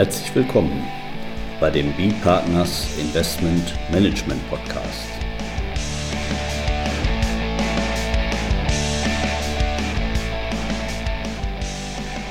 [0.00, 0.88] Herzlich willkommen
[1.60, 5.10] bei dem B-Partners Investment Management Podcast.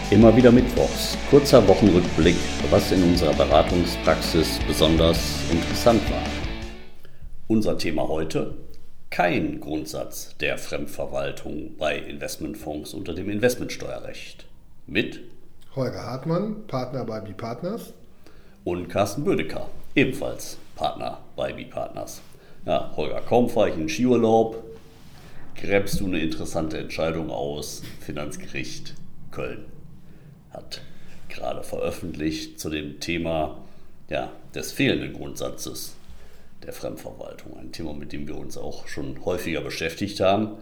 [0.09, 2.37] Immer wieder Mittwochs, kurzer Wochenrückblick,
[2.71, 6.23] was in unserer Beratungspraxis besonders interessant war.
[7.47, 8.57] Unser Thema heute,
[9.11, 14.47] kein Grundsatz der Fremdverwaltung bei Investmentfonds unter dem Investmentsteuerrecht.
[14.87, 15.19] Mit
[15.75, 17.93] Holger Hartmann, Partner bei B-Partners.
[18.63, 22.21] Und Carsten Bödecker, ebenfalls Partner bei B-Partners.
[22.65, 24.63] Ja, Holger, kaum fahre ich in Skiurlaub,
[25.55, 27.83] gräbst du eine interessante Entscheidung aus.
[27.99, 28.95] Finanzgericht
[29.31, 29.65] Köln
[30.51, 30.81] hat
[31.29, 33.59] gerade veröffentlicht zu dem Thema
[34.09, 35.95] ja, des fehlenden Grundsatzes
[36.65, 37.57] der Fremdverwaltung.
[37.57, 40.57] Ein Thema, mit dem wir uns auch schon häufiger beschäftigt haben.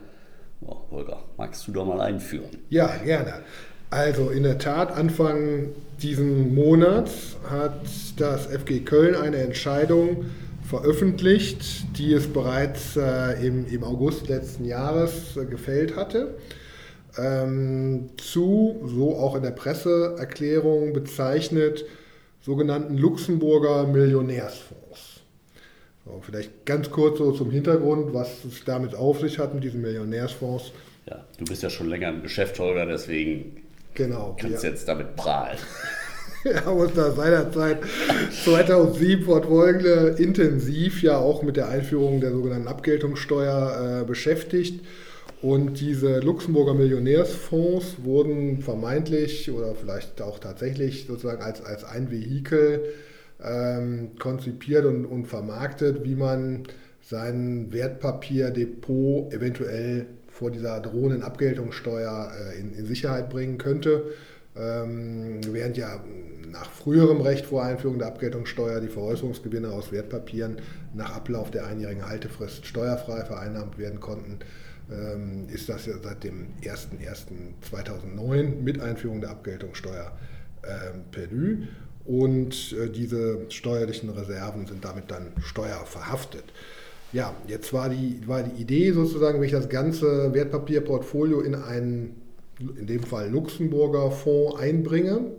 [0.61, 2.57] Ja, Holger, magst du da mal einführen?
[2.69, 3.41] Ja, gerne.
[3.89, 5.69] Also in der Tat, Anfang
[6.01, 7.81] diesen Monats hat
[8.17, 10.25] das FG Köln eine Entscheidung
[10.67, 16.35] veröffentlicht, die es bereits äh, im, im, August letzten Jahres äh, gefällt hatte,
[17.17, 21.85] ähm, zu, so auch in der Presseerklärung bezeichnet,
[22.41, 25.21] sogenannten Luxemburger Millionärsfonds.
[26.03, 29.81] So, vielleicht ganz kurz so zum Hintergrund, was es damit auf sich hat mit diesen
[29.81, 30.73] Millionärsfonds.
[31.09, 33.66] Ja, du bist ja schon länger im Geschäft, Holger, deswegen
[33.97, 34.37] Genau.
[34.39, 34.69] Kannst ja.
[34.69, 35.57] jetzt damit prahlen.
[36.43, 37.79] Wir haben uns da seinerzeit
[38.43, 44.85] 2007 fortfolgende intensiv ja auch mit der Einführung der sogenannten Abgeltungssteuer äh, beschäftigt.
[45.41, 52.83] Und diese Luxemburger Millionärsfonds wurden vermeintlich oder vielleicht auch tatsächlich sozusagen als, als ein Vehikel
[53.43, 56.63] ähm, konzipiert und, und vermarktet, wie man
[57.01, 60.05] sein Wertpapierdepot eventuell
[60.37, 64.11] vor dieser drohenden Abgeltungssteuer äh, in, in, Sicherheit bringen könnte.
[64.55, 66.03] Ähm, während ja
[66.51, 70.57] nach früherem Recht vor Einführung der Abgeltungssteuer die Veräußerungsgewinne aus Wertpapieren
[70.93, 74.39] nach Ablauf der einjährigen Haltefrist steuerfrei vereinnahmt werden konnten,
[74.91, 80.11] ähm, ist das ja seit dem 01.01.2009 mit Einführung der Abgeltungssteuer
[80.63, 81.63] ähm, perdu.
[82.05, 86.45] Und äh, diese steuerlichen Reserven sind damit dann steuerverhaftet.
[87.13, 92.21] Ja, jetzt war die, war die Idee sozusagen, wenn ich das ganze Wertpapierportfolio in einen,
[92.59, 95.31] in dem Fall Luxemburger Fonds einbringe,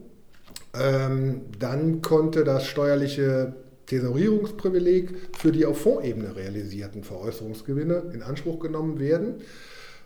[0.75, 3.55] ähm, dann konnte das steuerliche
[3.87, 9.37] Tesorierungsprivileg für die auf Fondsebene realisierten Veräußerungsgewinne in Anspruch genommen werden.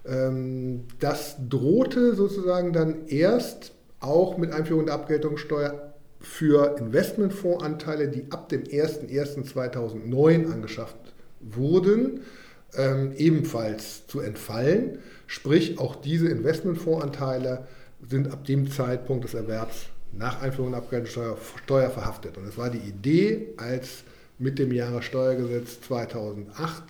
[0.05, 8.49] Ähm, das drohte sozusagen dann erst auch mit Einführung der Abgeltungssteuer für Investmentfondsanteile, die ab
[8.49, 10.97] dem 01.01.2009 angeschafft
[11.43, 12.21] wurden,
[12.75, 14.99] ähm, ebenfalls zu entfallen.
[15.27, 17.67] Sprich, auch diese Investmentfondsanteile
[18.09, 22.37] sind ab dem Zeitpunkt des Erwerbs nach Einführung der Abgeltungssteuer Steuer verhaftet.
[22.37, 24.05] Und es war die Idee, als
[24.39, 26.83] mit dem Jahressteuergesetz 2008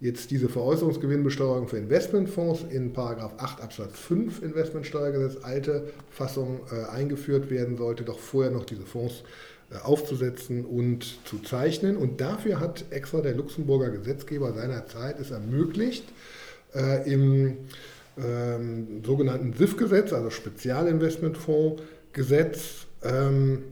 [0.00, 7.76] jetzt diese Veräußerungsgewinnbesteuerung für Investmentfonds in 8 Absatz 5 Investmentsteuergesetz, alte Fassung, äh, eingeführt werden
[7.76, 9.24] sollte, doch vorher noch diese Fonds
[9.82, 11.96] aufzusetzen und zu zeichnen.
[11.96, 16.04] Und dafür hat extra der Luxemburger Gesetzgeber seinerzeit es ermöglicht,
[16.74, 17.56] äh, im
[18.18, 23.62] ähm, sogenannten SIF-Gesetz, also Spezialinvestmentfondsgesetz, ähm,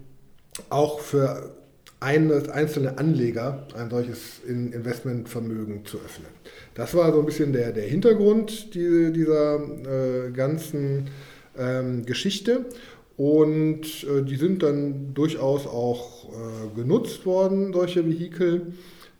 [0.69, 1.55] auch für
[2.01, 6.29] eines, einzelne Anleger ein solches Investmentvermögen zu öffnen.
[6.75, 11.09] Das war so ein bisschen der, der Hintergrund die, dieser äh, ganzen
[11.59, 12.67] ähm, Geschichte.
[13.17, 18.75] Und äh, die sind dann durchaus auch äh, genutzt worden, solche Vehikel,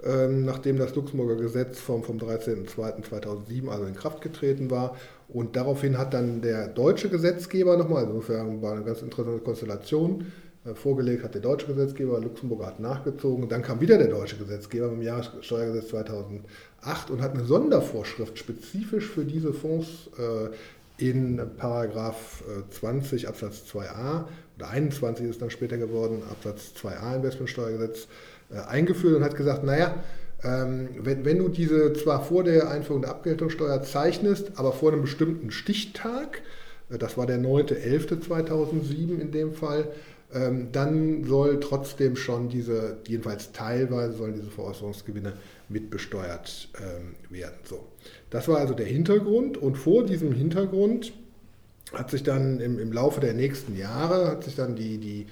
[0.05, 4.97] ähm, nachdem das Luxemburger Gesetz vom, vom 13.02.2007 also in Kraft getreten war.
[5.29, 10.27] Und daraufhin hat dann der deutsche Gesetzgeber nochmal, also insofern war eine ganz interessante Konstellation,
[10.67, 13.49] äh, vorgelegt hat der deutsche Gesetzgeber, Luxemburg hat nachgezogen.
[13.49, 19.25] Dann kam wieder der deutsche Gesetzgeber dem Jahressteuergesetz 2008 und hat eine Sondervorschrift spezifisch für
[19.25, 20.51] diese Fonds äh,
[20.99, 24.25] in Paragraph 20 äh, Absatz 2a
[24.57, 28.09] oder 21 ist dann später geworden, Absatz 2a Investmentsteuergesetz
[28.51, 29.95] äh, eingeführt und hat gesagt, naja,
[30.43, 35.03] ähm, wenn, wenn du diese zwar vor der Einführung der Abgeltungssteuer zeichnest, aber vor einem
[35.03, 36.43] bestimmten Stichtag,
[36.91, 39.89] äh, das war der 9.11.2007 in dem Fall,
[40.35, 45.35] ähm, dann soll trotzdem schon diese, jedenfalls teilweise sollen diese Veräußerungsgewinne
[45.69, 47.59] mitbesteuert ähm, werden.
[47.65, 47.87] So.
[48.31, 51.13] Das war also der Hintergrund und vor diesem Hintergrund
[51.93, 55.27] hat sich dann im, im Laufe der nächsten Jahre hat sich dann die, die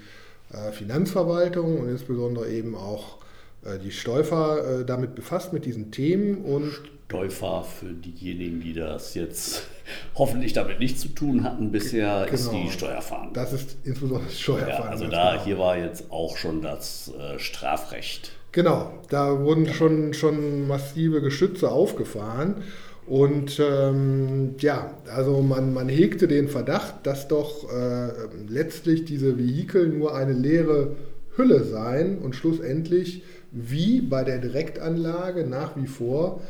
[0.53, 3.19] äh, Finanzverwaltung und insbesondere eben auch
[3.65, 6.73] äh, die Steufer äh, damit befasst, mit diesen Themen und
[7.09, 9.67] Steufer für diejenigen, die das jetzt
[10.15, 12.35] hoffentlich damit nichts zu tun hatten bisher, genau.
[12.35, 13.33] ist die Steuerfahren.
[13.35, 14.85] Das ist insbesondere das Steuerfahren.
[14.85, 15.45] Ja, also da genau.
[15.45, 18.33] hier war jetzt auch schon das Strafrecht.
[18.55, 22.63] Genau, da wurden schon, schon massive Geschütze aufgefahren.
[23.05, 28.13] Und ähm, ja, also man, man hegte den Verdacht, dass doch äh,
[28.49, 30.93] letztlich diese Vehikel nur eine leere
[31.37, 36.41] Hülle seien und schlussendlich wie bei der Direktanlage nach wie vor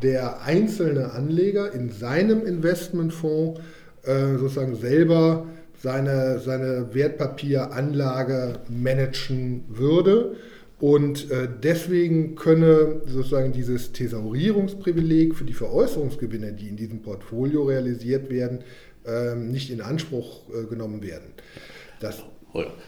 [0.00, 3.60] der einzelne Anleger in seinem Investmentfonds
[4.04, 5.46] äh, sozusagen selber
[5.82, 10.36] seine, seine Wertpapieranlage managen würde.
[10.80, 18.30] Und äh, deswegen könne sozusagen dieses Thesaurierungsprivileg für die Veräußerungsgewinne, die in diesem Portfolio realisiert
[18.30, 18.60] werden,
[19.04, 21.32] äh, nicht in Anspruch äh, genommen werden.
[22.00, 22.22] Das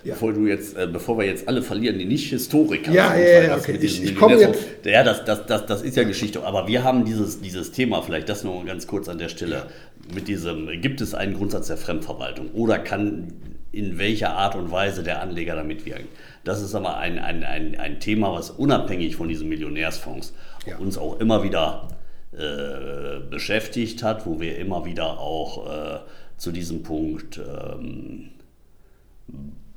[0.04, 0.14] ja.
[0.14, 3.42] Bevor du jetzt, äh, bevor wir jetzt alle verlieren, die nicht Historiker ja, sind, ja,
[3.42, 3.78] ja, okay.
[3.80, 4.58] ich, ich komme jetzt.
[4.84, 6.42] Ja, das, das, das, das ist ja Geschichte.
[6.44, 9.66] Aber wir haben dieses, dieses Thema, vielleicht das noch ganz kurz an der Stelle,
[10.14, 13.34] mit diesem, gibt es einen Grundsatz der Fremdverwaltung oder kann
[13.72, 16.08] in welcher Art und Weise der Anleger da mitwirken?
[16.44, 20.34] Das ist aber ein, ein, ein, ein Thema, was unabhängig von diesen Millionärsfonds
[20.66, 20.76] ja.
[20.78, 21.88] uns auch immer wieder
[22.32, 25.98] äh, beschäftigt hat, wo wir immer wieder auch äh,
[26.36, 28.30] zu diesem Punkt ähm,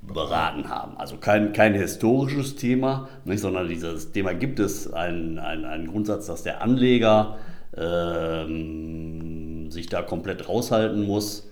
[0.02, 0.98] beraten haben.
[0.98, 6.28] Also kein, kein historisches Thema, nicht, sondern dieses Thema gibt es einen, einen, einen Grundsatz,
[6.28, 7.38] dass der Anleger
[7.76, 11.50] ähm, sich da komplett raushalten muss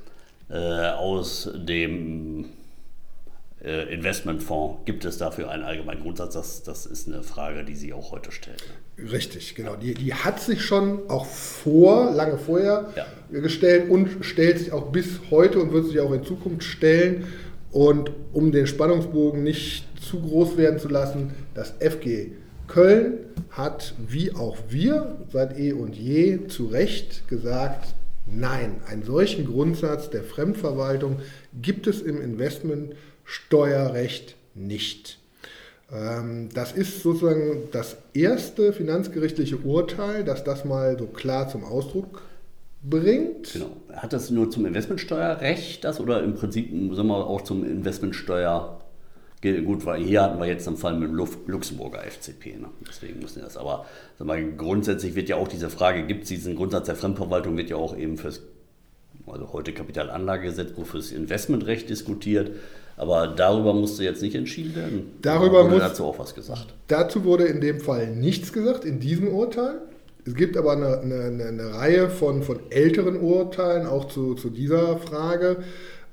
[0.50, 0.56] äh,
[1.02, 2.46] aus dem
[3.64, 4.86] äh, Investmentfonds.
[4.86, 6.34] Gibt es dafür einen allgemeinen Grundsatz?
[6.34, 8.58] Das, das ist eine Frage, die Sie auch heute stellen.
[8.98, 9.76] Richtig, genau.
[9.76, 13.06] Die, die hat sich schon auch vor, lange vorher ja.
[13.40, 17.28] gestellt und stellt sich auch bis heute und wird sich auch in Zukunft stellen.
[17.72, 22.32] Und um den Spannungsbogen nicht zu groß werden zu lassen, das FG
[22.68, 23.20] Köln
[23.50, 27.96] hat, wie auch wir, seit eh und je zu Recht gesagt,
[28.34, 31.18] nein, einen solchen Grundsatz der Fremdverwaltung
[31.62, 35.20] gibt es im Investmentsteuerrecht nicht.
[35.92, 42.22] Ähm, das ist sozusagen das erste finanzgerichtliche Urteil, das das mal so klar zum Ausdruck
[42.84, 43.54] bringt.
[43.54, 43.72] Genau.
[43.94, 48.81] Hat das nur zum Investmentsteuerrecht das oder im Prinzip sagen wir, auch zum Investmentsteuer?
[49.42, 51.16] Gut, weil hier hatten wir jetzt einen Fall mit dem
[51.48, 52.68] Luxemburger FCP, ne?
[52.88, 53.58] deswegen müssen wir das.
[53.58, 53.88] Aber
[54.20, 57.72] sag mal, grundsätzlich wird ja auch diese Frage, gibt es diesen Grundsatz der Fremdverwaltung, wird
[57.72, 58.42] ja auch eben fürs,
[59.26, 62.52] also heute Kapitalanlagegesetz, wo fürs Investmentrecht diskutiert.
[62.98, 65.12] Aber darüber musste jetzt nicht entschieden werden.
[65.24, 66.68] Darüber wurde muss, dazu auch was gesagt.
[66.88, 69.82] Dazu wurde in dem Fall nichts gesagt, in diesem Urteil.
[70.24, 74.98] Es gibt aber eine, eine, eine Reihe von, von, älteren Urteilen auch zu, zu dieser
[74.98, 75.64] Frage.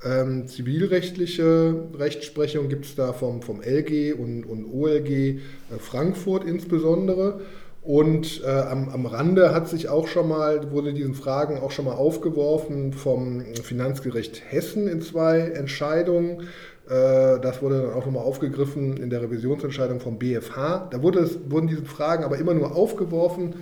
[0.04, 5.38] Ähm, zivilrechtliche Rechtsprechung gibt es da vom, vom LG und, und OLG äh,
[5.78, 7.40] Frankfurt insbesondere.
[7.82, 11.86] Und äh, am, am Rande hat sich auch schon mal, wurde diesen Fragen auch schon
[11.86, 16.42] mal aufgeworfen vom Finanzgericht Hessen in zwei Entscheidungen.
[16.88, 20.88] Äh, das wurde dann auch nochmal aufgegriffen in der Revisionsentscheidung vom BFH.
[20.90, 23.54] Da wurde es, wurden diese Fragen aber immer nur aufgeworfen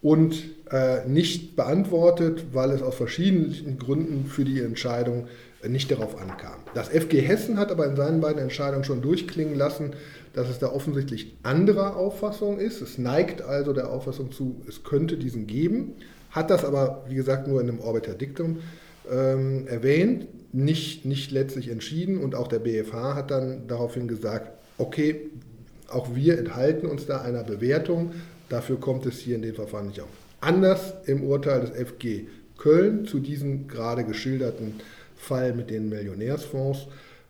[0.00, 5.28] und äh, nicht beantwortet, weil es aus verschiedenen Gründen für die Entscheidung
[5.68, 6.60] nicht darauf ankam.
[6.74, 9.92] Das FG Hessen hat aber in seinen beiden Entscheidungen schon durchklingen lassen,
[10.32, 12.80] dass es da offensichtlich anderer Auffassung ist.
[12.80, 15.94] Es neigt also der Auffassung zu, es könnte diesen geben,
[16.30, 18.60] hat das aber, wie gesagt, nur in einem Orbiter Dictum
[19.10, 25.30] ähm, erwähnt, nicht, nicht letztlich entschieden und auch der BFH hat dann daraufhin gesagt, okay,
[25.88, 28.12] auch wir enthalten uns da einer Bewertung,
[28.52, 30.10] Dafür kommt es hier in dem Verfahren nicht auf.
[30.42, 32.26] Anders im Urteil des FG
[32.58, 34.74] Köln zu diesem gerade geschilderten
[35.22, 36.88] Fall mit den Millionärsfonds.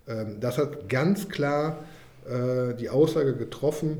[0.08, 1.84] Ähm, das hat ganz klar
[2.26, 3.98] äh, die Aussage getroffen,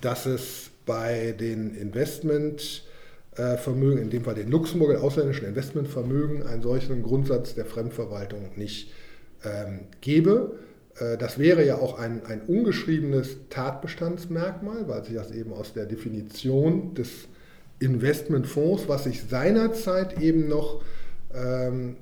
[0.00, 7.54] dass es bei den Investmentvermögen, in dem Fall den Luxemburger ausländischen Investmentvermögen, einen solchen Grundsatz
[7.54, 8.92] der Fremdverwaltung nicht
[9.44, 10.58] ähm, gebe.
[10.98, 15.86] Äh, das wäre ja auch ein, ein ungeschriebenes Tatbestandsmerkmal, weil sich das eben aus der
[15.86, 17.28] Definition des
[17.80, 20.82] Investmentfonds, was sich seinerzeit eben noch
[21.34, 21.96] ähm,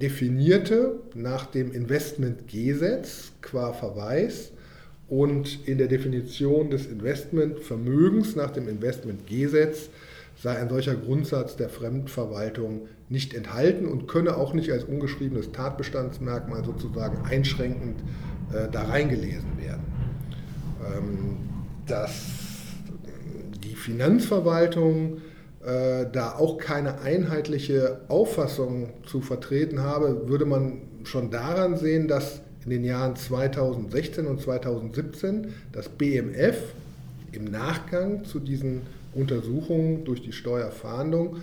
[0.00, 4.52] definierte nach dem Investmentgesetz qua Verweis
[5.08, 9.88] und in der Definition des Investmentvermögens nach dem Investmentgesetz
[10.42, 16.64] sei ein solcher Grundsatz der Fremdverwaltung nicht enthalten und könne auch nicht als ungeschriebenes Tatbestandsmerkmal
[16.64, 18.00] sozusagen einschränkend
[18.52, 19.82] äh, da reingelesen werden.
[20.80, 21.36] Ähm,
[21.86, 22.26] dass
[23.64, 25.20] die Finanzverwaltung äh,
[25.62, 32.70] da auch keine einheitliche Auffassung zu vertreten habe, würde man schon daran sehen, dass in
[32.70, 36.56] den Jahren 2016 und 2017 das BMF
[37.32, 38.82] im Nachgang zu diesen
[39.14, 41.38] Untersuchungen durch die Steuerfahndung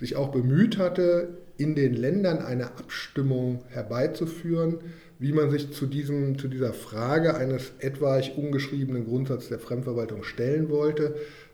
[0.00, 4.78] sich auch bemüht hatte, in den Ländern eine Abstimmung herbeizuführen,
[5.18, 10.68] wie man sich zu, diesem, zu dieser Frage eines etwaig ungeschriebenen Grundsatzes der Fremdverwaltung stellen
[10.68, 11.14] wollte,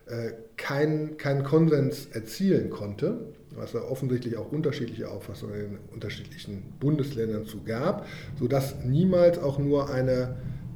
[0.57, 7.63] keinen kein Konsens erzielen konnte, was da offensichtlich auch unterschiedliche Auffassungen in unterschiedlichen Bundesländern zu
[7.63, 8.07] gab,
[8.39, 10.35] sodass niemals auch nur eine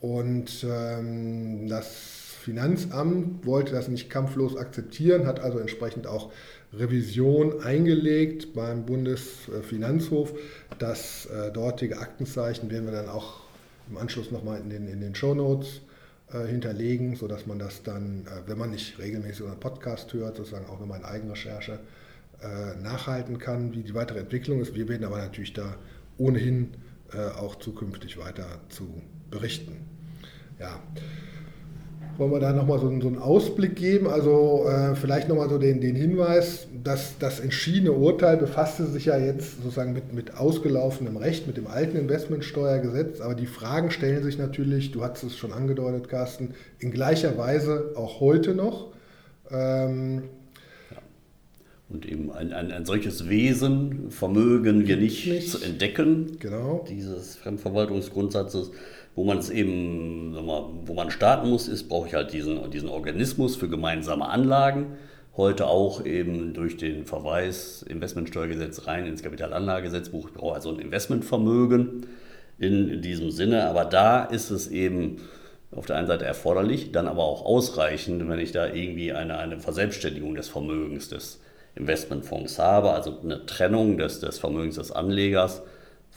[0.00, 1.94] Und ähm, das
[2.42, 6.30] Finanzamt wollte das nicht kampflos akzeptieren, hat also entsprechend auch
[6.72, 10.34] Revision eingelegt beim Bundesfinanzhof.
[10.78, 13.40] Das äh, dortige Aktenzeichen werden wir dann auch
[13.90, 15.80] im Anschluss nochmal in den, in den Show Notes
[16.32, 20.66] äh, hinterlegen, sodass man das dann, äh, wenn man nicht regelmäßig unseren Podcast hört, sozusagen
[20.66, 21.78] auch wenn man Eigenrecherche
[22.42, 24.74] äh, nachhalten kann, wie die weitere Entwicklung ist.
[24.74, 25.76] Wir werden aber natürlich da
[26.18, 26.74] ohnehin
[27.12, 29.76] äh, auch zukünftig weiter zu berichten.
[30.58, 30.82] Ja.
[32.18, 34.08] Wollen wir da nochmal so, so einen Ausblick geben?
[34.08, 39.16] Also äh, vielleicht nochmal so den, den Hinweis, dass das entschiedene Urteil befasste sich ja
[39.16, 44.36] jetzt sozusagen mit, mit ausgelaufenem Recht, mit dem alten Investmentsteuergesetz, aber die Fragen stellen sich
[44.36, 48.88] natürlich, du hast es schon angedeutet, Carsten, in gleicher Weise auch heute noch.
[49.52, 50.24] Ähm,
[51.88, 56.84] und eben ein, ein, ein solches Wesen vermögen wir nicht, nicht, zu entdecken, genau.
[56.88, 58.72] dieses Fremdverwaltungsgrundsatzes.
[59.18, 62.88] Wo man es eben, mal, wo man starten muss, ist, brauche ich halt diesen, diesen
[62.88, 64.96] Organismus für gemeinsame Anlagen.
[65.36, 70.28] Heute auch eben durch den Verweis Investmentsteuergesetz rein ins Kapitalanlagegesetzbuch.
[70.28, 72.06] Ich brauche also ein Investmentvermögen
[72.60, 73.64] in, diesem Sinne.
[73.66, 75.16] Aber da ist es eben
[75.72, 79.58] auf der einen Seite erforderlich, dann aber auch ausreichend, wenn ich da irgendwie eine, eine
[79.58, 81.40] Verselbstständigung des Vermögens des
[81.74, 85.62] Investmentfonds habe, also eine Trennung des, des Vermögens des Anlegers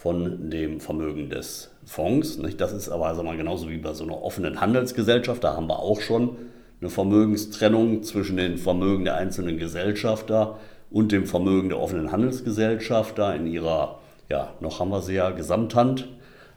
[0.02, 2.40] von dem Vermögen des Fonds.
[2.58, 5.44] Das ist aber also mal genauso wie bei so einer offenen Handelsgesellschaft.
[5.44, 6.38] Da haben wir auch schon
[6.80, 10.58] eine Vermögenstrennung zwischen den Vermögen der einzelnen Gesellschafter
[10.90, 16.08] und dem Vermögen der offenen Handelsgesellschafter in ihrer, ja, noch haben wir sie ja, Gesamthand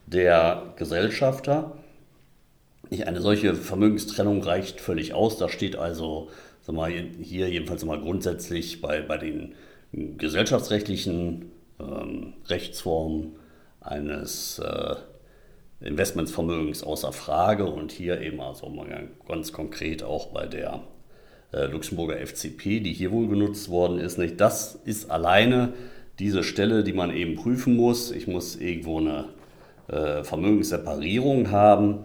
[0.06, 1.72] der Gesellschafter.
[3.04, 5.36] Eine solche Vermögenstrennung reicht völlig aus.
[5.36, 6.30] Da steht also
[6.62, 9.52] sag mal, hier jedenfalls mal grundsätzlich bei, bei den
[9.92, 11.50] gesellschaftsrechtlichen
[11.80, 13.36] ähm, Rechtsformen
[13.80, 14.96] eines äh,
[15.80, 18.72] Investmentsvermögens außer Frage und hier eben also
[19.28, 20.82] ganz konkret auch bei der
[21.52, 24.18] äh, Luxemburger FCP, die hier wohl genutzt worden ist.
[24.18, 24.40] Nicht?
[24.40, 25.74] Das ist alleine
[26.18, 28.10] diese Stelle, die man eben prüfen muss.
[28.10, 29.28] Ich muss irgendwo eine
[29.88, 32.04] äh, Vermögensseparierung haben,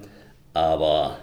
[0.54, 1.18] aber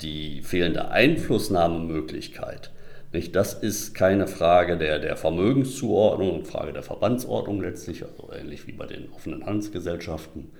[0.00, 2.70] die fehlende Einflussnahmemöglichkeit
[3.16, 3.34] nicht?
[3.34, 8.86] Das ist keine Frage der, der Vermögenszuordnung, Frage der Verbandsordnung letztlich, also ähnlich wie bei
[8.86, 10.50] den offenen Handelsgesellschaften.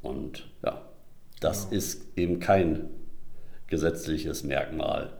[0.00, 0.82] Und ja,
[1.40, 1.76] das ja.
[1.76, 2.88] ist eben kein
[3.66, 5.12] gesetzliches Merkmal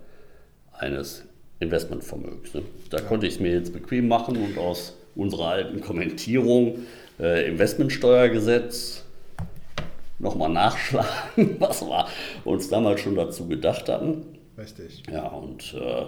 [0.73, 1.25] eines
[1.61, 2.55] Investmentvermögens.
[2.55, 2.63] Ne?
[2.91, 3.03] Da ja.
[3.05, 6.87] konnte ich es mir jetzt bequem machen und aus unserer alten Kommentierung
[7.19, 9.05] äh, Investmentsteuergesetz
[10.21, 12.07] nochmal nachschlagen, was wir
[12.45, 14.25] uns damals schon dazu gedacht hatten.
[14.57, 15.03] Richtig.
[15.11, 16.07] Ja, und äh,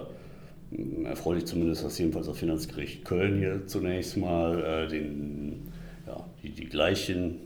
[1.05, 5.71] erfreulich zumindest, dass jedenfalls das Finanzgericht Köln hier zunächst mal äh, den,
[6.07, 7.37] ja, die, die gleichen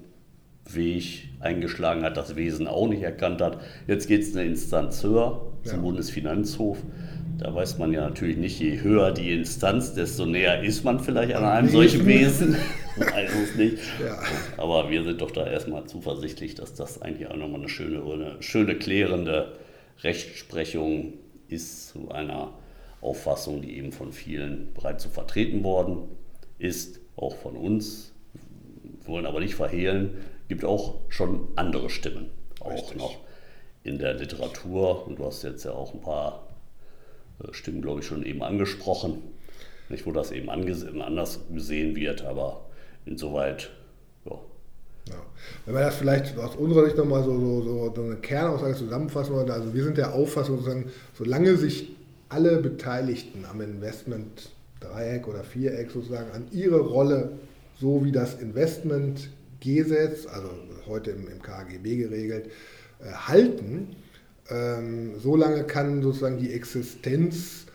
[0.72, 3.60] Weg eingeschlagen hat, das Wesen auch nicht erkannt hat.
[3.88, 5.82] Jetzt geht es eine Instanz höher zum ja.
[5.82, 6.78] Bundesfinanzhof.
[7.38, 11.36] Da weiß man ja natürlich nicht, je höher die Instanz, desto näher ist man vielleicht
[11.36, 12.56] an einem solchen Wesen.
[12.96, 13.78] weiß es nicht.
[14.04, 14.20] Ja.
[14.58, 18.38] Aber wir sind doch da erstmal zuversichtlich, dass das eigentlich auch nochmal eine schöne, eine
[18.40, 19.54] schöne klärende
[20.02, 21.14] Rechtsprechung
[21.50, 22.54] ist zu einer
[23.06, 26.10] Auffassung, die eben von vielen bereits so vertreten worden
[26.58, 28.12] ist, auch von uns.
[29.02, 32.98] Wir wollen aber nicht verhehlen, gibt auch schon andere Stimmen, auch Richtig.
[32.98, 33.18] noch
[33.84, 35.08] in der Literatur.
[35.08, 36.48] Und du hast jetzt ja auch ein paar
[37.44, 39.22] äh, Stimmen, glaube ich, schon eben angesprochen,
[39.90, 42.66] nicht, wo das eben anders gesehen wird, aber
[43.06, 43.70] insoweit,
[44.26, 44.40] ja.
[45.10, 45.16] Ja.
[45.66, 49.52] Wenn wir das vielleicht aus unserer Sicht nochmal so, so, so eine Kernaussage zusammenfassen wollen,
[49.52, 51.92] also wir sind der Auffassung, sozusagen, solange sich
[52.36, 54.50] alle Beteiligten am Investment
[54.82, 57.32] Dreieck oder Viereck sozusagen an ihre Rolle,
[57.80, 60.50] so wie das Investmentgesetz, also
[60.86, 62.48] heute im, im KGB geregelt,
[63.00, 63.96] äh, halten,
[64.48, 67.66] Ähm, solange kann sozusagen die Existenz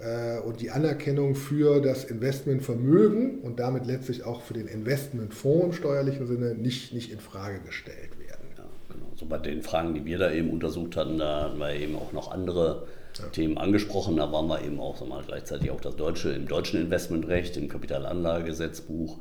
[0.00, 5.72] äh, und die Anerkennung für das Investmentvermögen und damit letztlich auch für den Investmentfonds im
[5.74, 8.46] steuerlichen Sinne nicht, nicht in Frage gestellt werden.
[8.56, 9.12] Ja, genau.
[9.16, 12.14] So bei den Fragen, die wir da eben untersucht hatten, da hatten wir eben auch
[12.14, 12.86] noch andere
[13.18, 13.26] ja.
[13.28, 14.16] Themen angesprochen.
[14.16, 17.68] Da waren wir eben auch sag mal, gleichzeitig auch das deutsche, im deutschen Investmentrecht, im
[17.68, 19.18] Kapitalanlagegesetzbuch.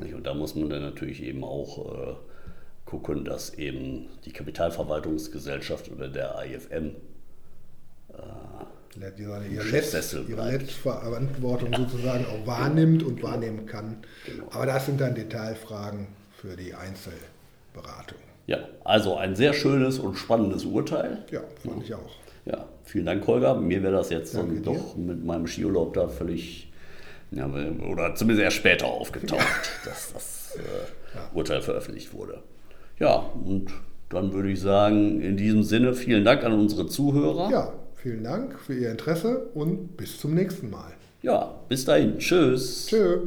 [0.00, 0.16] Genau.
[0.16, 2.14] Und da muss man dann natürlich eben auch äh,
[2.84, 6.96] gucken, dass eben die Kapitalverwaltungsgesellschaft oder der IFM
[8.12, 11.78] äh, ihre, ihre, Letzt, ihre Letztverantwortung ja.
[11.78, 13.28] sozusagen auch wahrnimmt und genau.
[13.28, 14.04] wahrnehmen kann.
[14.26, 14.44] Genau.
[14.50, 18.18] Aber das sind dann Detailfragen für die Einzelberatung.
[18.46, 21.24] Ja, also ein sehr schönes und spannendes Urteil.
[21.30, 21.82] Ja, fand ja.
[21.82, 22.23] ich auch.
[22.44, 23.54] Ja, vielen Dank, Holger.
[23.54, 26.72] Mir wäre das jetzt dann doch mit meinem Skiurlaub da völlig,
[27.30, 27.48] ja,
[27.90, 29.90] oder zumindest erst später aufgetaucht, ja.
[29.90, 32.42] dass das äh, Urteil veröffentlicht wurde.
[32.98, 33.72] Ja, und
[34.08, 37.50] dann würde ich sagen, in diesem Sinne vielen Dank an unsere Zuhörer.
[37.50, 40.92] Ja, vielen Dank für Ihr Interesse und bis zum nächsten Mal.
[41.22, 42.18] Ja, bis dahin.
[42.18, 42.86] Tschüss.
[42.86, 43.20] Tschüss.